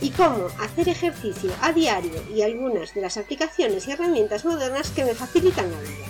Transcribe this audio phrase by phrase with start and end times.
[0.00, 5.04] y cómo hacer ejercicio a diario y algunas de las aplicaciones y herramientas modernas que
[5.04, 6.06] me facilitan la vida.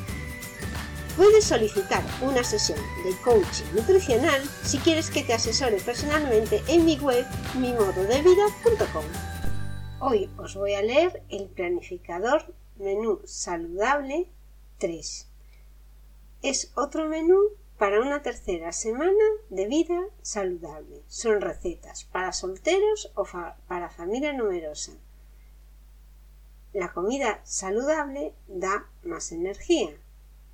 [1.16, 6.96] Puedes solicitar una sesión de coaching nutricional si quieres que te asesore personalmente en mi
[6.96, 7.24] web
[7.54, 9.04] mimododevida.com.
[10.00, 14.28] Hoy os voy a leer el planificador menú saludable
[14.78, 15.28] 3.
[16.42, 17.38] Es otro menú
[17.78, 21.02] para una tercera semana de vida saludable.
[21.08, 23.26] Son recetas para solteros o
[23.66, 24.92] para familia numerosa.
[26.72, 29.90] La comida saludable da más energía.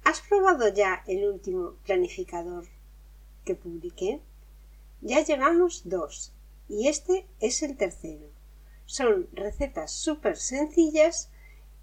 [0.04, 2.64] ¿Has probado ya el último planificador
[3.44, 4.20] que publiqué?
[5.02, 6.32] Ya llevamos dos
[6.68, 8.28] y este es el tercero.
[8.86, 11.30] Son recetas súper sencillas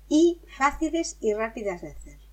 [0.10, 2.27] y fáciles y rápidas de hacer.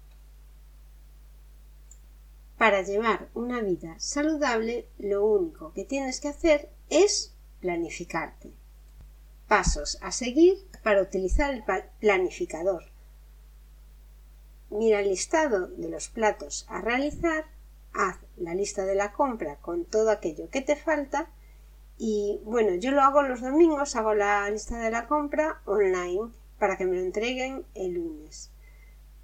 [2.59, 8.53] Para llevar una vida saludable, lo único que tienes que hacer es planificarte.
[9.49, 11.65] Pasos a seguir para utilizar el
[12.01, 12.85] planificador.
[14.71, 17.45] Mira el listado de los platos a realizar,
[17.93, 21.31] haz la lista de la compra con todo aquello que te falta
[21.97, 26.77] y bueno, yo lo hago los domingos, hago la lista de la compra online para
[26.77, 28.51] que me lo entreguen el lunes.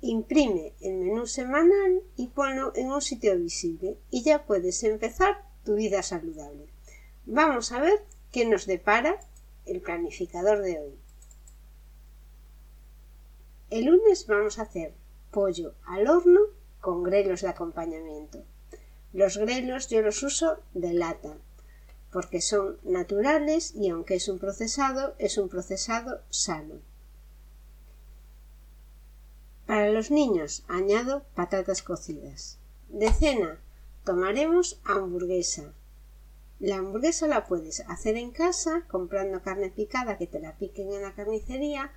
[0.02, 5.74] Imprime el menú semanal y ponlo en un sitio visible y ya puedes empezar tu
[5.74, 6.68] vida saludable.
[7.26, 8.02] Vamos a ver
[8.32, 9.20] qué nos depara
[9.66, 10.98] el planificador de hoy.
[13.68, 14.94] El lunes vamos a hacer
[15.30, 16.40] pollo al horno
[16.80, 18.42] con grelos de acompañamiento.
[19.12, 21.36] Los grelos yo los uso de lata
[22.10, 26.80] porque son naturales y aunque es un procesado, es un procesado sano.
[29.70, 32.58] Para los niños añado patatas cocidas.
[32.88, 33.60] De cena
[34.04, 35.74] tomaremos hamburguesa.
[36.58, 41.02] La hamburguesa la puedes hacer en casa comprando carne picada que te la piquen en
[41.02, 41.92] la carnicería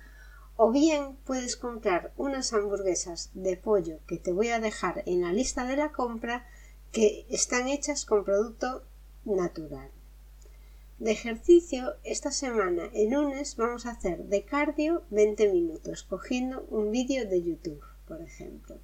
[0.54, 5.32] o bien puedes comprar unas hamburguesas de pollo que te voy a dejar en la
[5.32, 6.46] lista de la compra
[6.92, 8.84] que están hechas con producto
[9.24, 9.90] natural.
[10.98, 16.92] De ejercicio, esta semana, el lunes, vamos a hacer de cardio 20 minutos, cogiendo un
[16.92, 18.78] vídeo de YouTube, por ejemplo.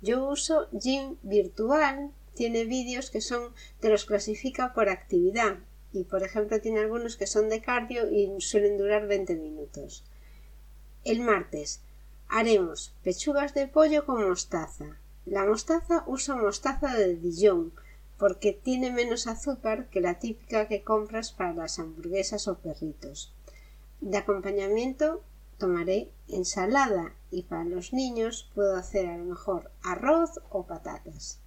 [0.00, 5.58] Yo uso Gym Virtual, tiene vídeos que son, te los clasifica por actividad,
[5.92, 10.04] y por ejemplo tiene algunos que son de cardio y suelen durar 20 minutos.
[11.04, 11.82] El martes
[12.28, 14.98] haremos pechugas de pollo con mostaza.
[15.26, 17.72] La mostaza uso mostaza de Dijon,
[18.22, 23.34] porque tiene menos azúcar que la típica que compras para las hamburguesas o perritos.
[24.00, 25.24] De acompañamiento
[25.58, 31.40] tomaré ensalada y para los niños puedo hacer a lo mejor arroz o patatas.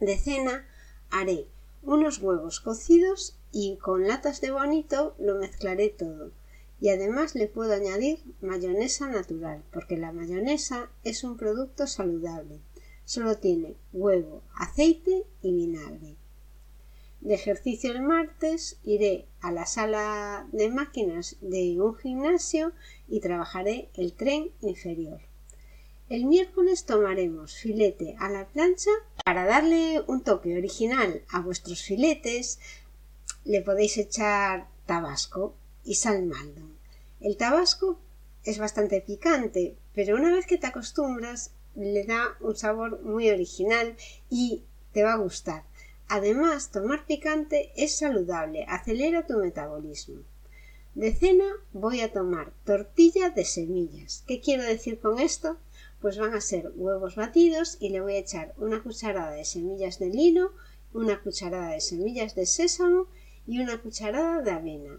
[0.00, 0.66] De cena
[1.10, 1.46] haré
[1.82, 6.32] unos huevos cocidos y con latas de bonito lo mezclaré todo.
[6.80, 12.62] Y además le puedo añadir mayonesa natural, porque la mayonesa es un producto saludable
[13.10, 16.14] Solo tiene huevo, aceite y vinagre.
[17.20, 22.70] De ejercicio el martes iré a la sala de máquinas de un gimnasio
[23.08, 25.18] y trabajaré el tren inferior.
[26.08, 28.92] El miércoles tomaremos filete a la plancha
[29.24, 32.60] para darle un toque original a vuestros filetes.
[33.44, 36.62] Le podéis echar tabasco y salmaldo.
[37.18, 37.98] El tabasco
[38.44, 43.96] es bastante picante, pero una vez que te acostumbras le da un sabor muy original
[44.28, 45.64] y te va a gustar.
[46.08, 50.22] Además, tomar picante es saludable, acelera tu metabolismo.
[50.94, 54.24] De cena voy a tomar tortilla de semillas.
[54.26, 55.56] ¿Qué quiero decir con esto?
[56.00, 60.00] Pues van a ser huevos batidos y le voy a echar una cucharada de semillas
[60.00, 60.50] de lino,
[60.92, 63.06] una cucharada de semillas de sésamo
[63.46, 64.98] y una cucharada de avena.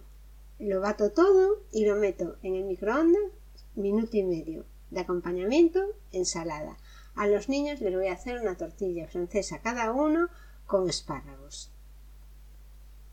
[0.60, 3.32] Lo bato todo y lo meto en el microondas
[3.76, 6.78] minuto y medio de acompañamiento, ensalada.
[7.16, 10.30] A los niños les voy a hacer una tortilla francesa cada uno
[10.68, 11.72] con espárragos.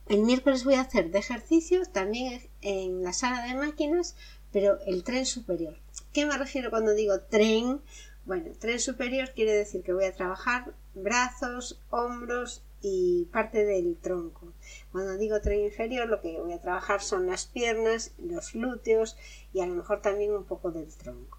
[0.07, 4.17] El miércoles voy a hacer de ejercicio también en la sala de máquinas,
[4.53, 5.77] pero el tren superior.
[6.13, 7.81] ¿Qué me refiero cuando digo tren?
[8.25, 14.53] Bueno, tren superior quiere decir que voy a trabajar brazos, hombros y parte del tronco.
[14.93, 19.17] Cuando digo tren inferior, lo que voy a trabajar son las piernas, los glúteos
[19.53, 21.38] y a lo mejor también un poco del tronco.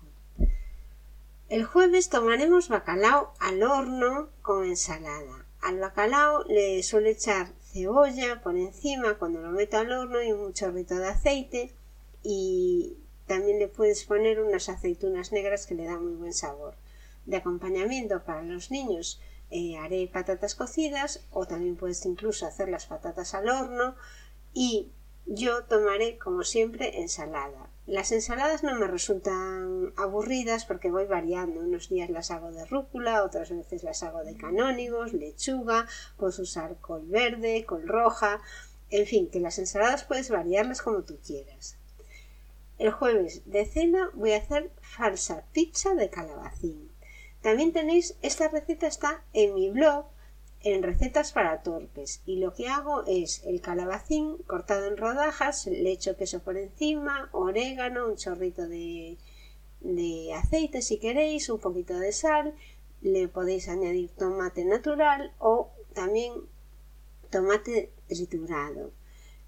[1.49, 5.47] El jueves tomaremos bacalao al horno con ensalada.
[5.63, 10.53] Al bacalao le suelo echar cebolla por encima cuando lo meto al horno y un
[10.53, 11.73] chorrito de aceite
[12.21, 16.75] y también le puedes poner unas aceitunas negras que le dan muy buen sabor.
[17.25, 19.19] De acompañamiento para los niños
[19.49, 23.95] eh, haré patatas cocidas o también puedes incluso hacer las patatas al horno
[24.53, 24.91] y
[25.31, 27.69] yo tomaré como siempre ensalada.
[27.85, 31.59] Las ensaladas no me resultan aburridas porque voy variando.
[31.59, 35.87] Unos días las hago de rúcula, otras veces las hago de canónigos, lechuga,
[36.17, 38.41] puedes usar col verde, col roja,
[38.89, 41.77] en fin, que las ensaladas puedes variarlas como tú quieras.
[42.79, 46.91] El jueves de cena voy a hacer falsa pizza de calabacín.
[47.41, 50.05] También tenéis, esta receta está en mi blog
[50.61, 55.91] en recetas para torpes y lo que hago es el calabacín cortado en rodajas, le
[55.91, 59.17] echo queso por encima, orégano, un chorrito de,
[59.79, 62.55] de aceite si queréis, un poquito de sal,
[63.01, 66.33] le podéis añadir tomate natural o también
[67.29, 68.91] tomate triturado.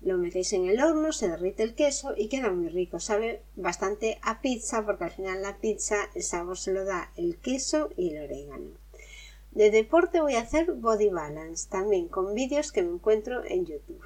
[0.01, 2.99] Lo metéis en el horno, se derrite el queso y queda muy rico.
[2.99, 7.37] Sabe bastante a pizza porque al final la pizza el sabor se lo da el
[7.37, 8.80] queso y el orégano.
[9.51, 14.01] De deporte voy a hacer body balance también con vídeos que me encuentro en YouTube.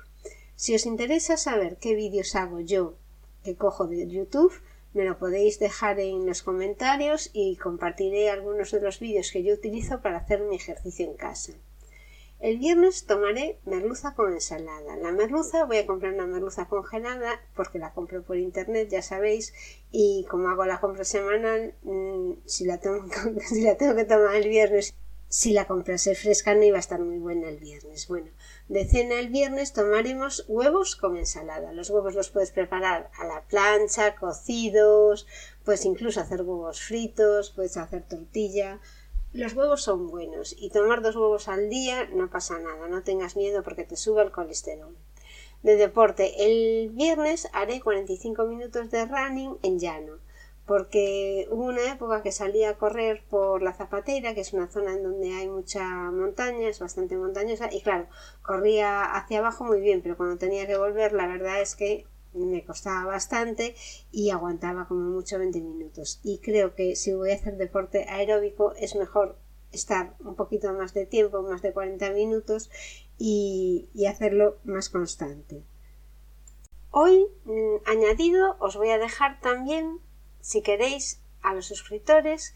[0.56, 2.95] Si os interesa saber qué vídeos hago yo
[3.44, 4.53] que cojo de YouTube,
[4.94, 9.53] me lo podéis dejar en los comentarios y compartiré algunos de los vídeos que yo
[9.53, 11.53] utilizo para hacer mi ejercicio en casa.
[12.39, 14.95] El viernes tomaré merluza con ensalada.
[14.97, 19.53] La merluza voy a comprar una merluza congelada porque la compro por internet, ya sabéis,
[19.92, 22.80] y como hago la compra semanal, mm, si, la
[23.47, 24.95] si la tengo que tomar el viernes,
[25.30, 28.07] si la comprase fresca no iba a estar muy buena el viernes.
[28.07, 28.31] Bueno,
[28.68, 31.74] de cena el viernes tomaremos huevos con ensalada.
[31.74, 35.27] Los huevos los puedes preparar a la plancha, cocidos,
[35.63, 38.80] puedes incluso hacer huevos fritos, puedes hacer tortilla,
[39.36, 43.36] los huevos son buenos y tomar dos huevos al día no pasa nada, no tengas
[43.36, 44.95] miedo porque te sube el colesterol.
[45.62, 50.19] De deporte, el viernes haré 45 minutos de running en llano,
[50.66, 54.94] porque hubo una época que salía a correr por la Zapatera, que es una zona
[54.94, 58.08] en donde hay mucha montaña, es bastante montañosa, y claro,
[58.42, 62.66] corría hacia abajo muy bien, pero cuando tenía que volver, la verdad es que me
[62.66, 63.76] costaba bastante
[64.12, 66.20] y aguantaba como mucho 20 minutos.
[66.24, 69.38] Y creo que si voy a hacer deporte aeróbico es mejor
[69.72, 72.70] estar un poquito más de tiempo, más de 40 minutos
[73.18, 75.64] y, hacerlo más constante.
[76.92, 80.00] Hoy, mm, añadido, os voy a dejar también,
[80.45, 82.53] si queréis, a los suscriptores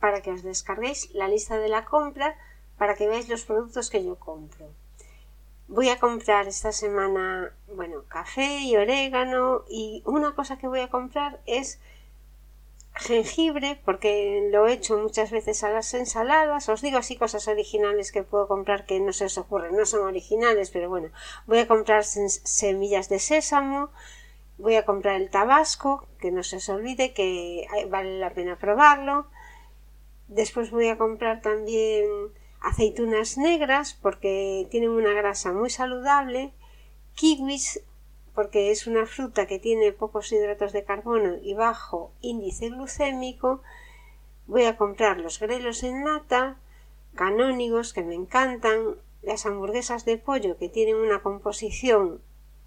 [0.00, 2.28] para que os descarguéis la lista de la compra
[2.78, 4.66] para que veáis los productos que yo compro.
[5.68, 10.88] Voy a comprar esta semana, bueno, café y orégano y una cosa que voy a
[10.88, 11.80] comprar es
[12.94, 16.70] jengibre porque lo he hecho muchas veces a las ensaladas.
[16.70, 20.00] Os digo así cosas originales que puedo comprar que no se os ocurren, no son
[20.06, 21.10] originales, pero bueno,
[21.46, 23.90] voy a comprar semillas de sésamo,
[24.62, 29.26] voy a comprar el tabasco, que no se os olvide que vale la pena probarlo.
[30.28, 32.06] Después voy a comprar también
[32.60, 36.52] aceitunas negras porque tienen una grasa muy saludable,
[37.14, 37.82] kiwis
[38.36, 43.62] porque es una fruta que tiene pocos hidratos de carbono y bajo índice glucémico,
[44.46, 46.56] voy a comprar los grelos en lata,
[47.14, 52.22] canónigos que me encantan, las hamburguesas de pollo que tienen una composición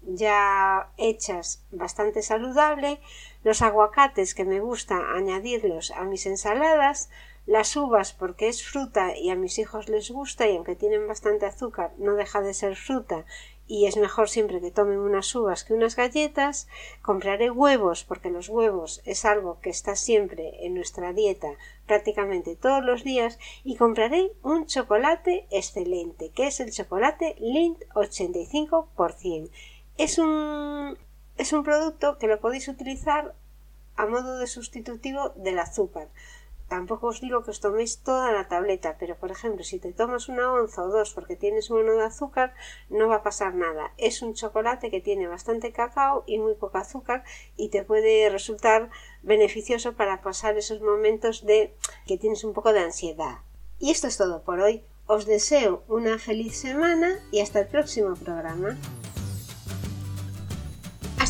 [0.06, 3.00] ya hechas bastante saludable,
[3.44, 7.10] los aguacates que me gusta añadirlos a mis ensaladas,
[7.46, 11.46] las uvas porque es fruta y a mis hijos les gusta y aunque tienen bastante
[11.46, 13.24] azúcar no deja de ser fruta
[13.68, 16.68] y es mejor siempre que tomen unas uvas que unas galletas.
[17.02, 21.52] Compraré huevos porque los huevos es algo que está siempre en nuestra dieta
[21.86, 29.50] prácticamente todos los días y compraré un chocolate excelente que es el chocolate Lind 85%.
[29.98, 30.98] Es un,
[31.36, 33.34] es un producto que lo podéis utilizar
[33.96, 36.08] a modo de sustitutivo del azúcar
[36.68, 40.28] Tampoco os digo que os toméis toda la tableta, pero por ejemplo, si te tomas
[40.28, 42.54] una onza o dos porque tienes mono de azúcar,
[42.90, 43.94] no va a pasar nada.
[43.98, 47.22] Es un chocolate que tiene bastante cacao y muy poco azúcar
[47.56, 48.90] y te puede resultar
[49.22, 51.72] beneficioso para pasar esos momentos de
[52.06, 53.38] que tienes un poco de ansiedad.
[53.78, 54.82] Y esto es todo por hoy.
[55.06, 58.76] Os deseo una feliz semana y hasta el próximo programa.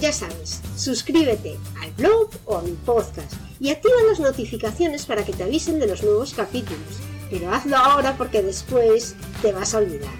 [0.00, 5.32] Ya sabes, suscríbete al blog o a mi podcast y activa las notificaciones para que
[5.32, 7.00] te avisen de los nuevos capítulos.
[7.30, 10.12] Pero hazlo ahora porque después te vas a olvidar.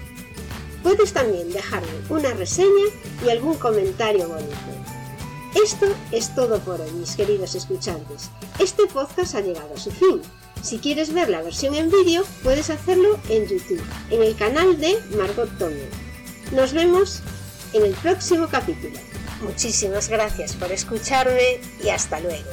[0.81, 2.85] Puedes también dejarme una reseña
[3.23, 4.55] y algún comentario bonito.
[5.63, 8.31] Esto es todo por hoy, mis queridos escuchantes.
[8.59, 10.21] Este podcast ha llegado a su fin.
[10.63, 14.97] Si quieres ver la versión en vídeo, puedes hacerlo en YouTube, en el canal de
[15.15, 15.85] Margot Tomio.
[16.51, 17.21] Nos vemos
[17.73, 18.97] en el próximo capítulo.
[19.41, 22.49] Muchísimas gracias por escucharme y hasta luego.